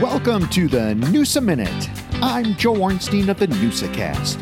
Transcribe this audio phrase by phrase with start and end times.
[0.00, 1.90] Welcome to the NEWSA Minute.
[2.22, 4.38] I'm Joe Ornstein of the NEWSA Cast.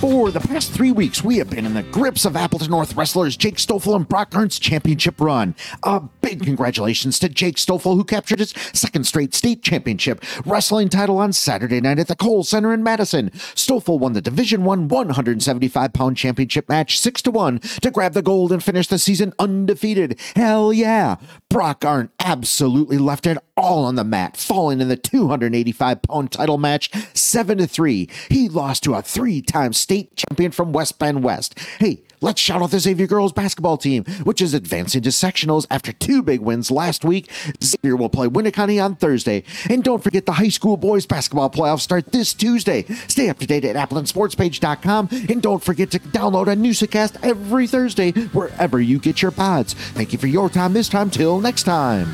[0.00, 3.36] For the past three weeks, we have been in the grips of Appleton North wrestlers
[3.36, 5.54] Jake Stoffel and Brock Arnt's championship run.
[5.82, 11.16] A big congratulations to Jake Stoffel, who captured his second straight state championship wrestling title
[11.16, 13.30] on Saturday night at the Kohl Center in Madison.
[13.54, 18.20] Stoffel won the Division One 175 pound championship match six to one to grab the
[18.20, 20.20] gold and finish the season undefeated.
[20.36, 21.16] Hell yeah!
[21.48, 26.58] Brock Arn absolutely left it all on the mat, falling in the 285 pound title
[26.58, 28.06] match 7 to 3.
[28.28, 31.58] He lost to a three time state champion from West Bend West.
[31.78, 35.92] Hey, let's shout out the Xavier girls basketball team, which is advancing to sectionals after
[35.92, 37.30] two big wins last week.
[37.62, 39.44] Xavier will play Winneconne on Thursday.
[39.68, 42.84] And don't forget the high school boys basketball playoffs start this Tuesday.
[43.08, 48.12] Stay up to date at AppletonSportsPage.com and don't forget to download a Newsacast every Thursday
[48.12, 49.74] wherever you get your pods.
[49.74, 51.10] Thank you for your time this time.
[51.10, 52.08] Till next time.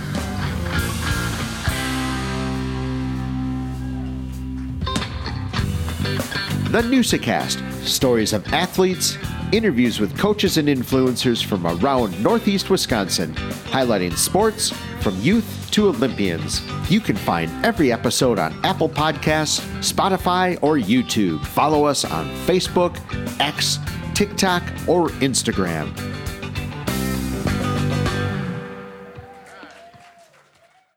[6.74, 9.16] The Newsacast stories of athletes,
[9.56, 13.32] interviews with coaches and influencers from around Northeast Wisconsin,
[13.66, 16.60] highlighting sports from youth to Olympians.
[16.90, 21.44] You can find every episode on Apple Podcasts, Spotify, or YouTube.
[21.46, 22.98] Follow us on Facebook,
[23.40, 23.78] X,
[24.14, 26.23] TikTok, or Instagram.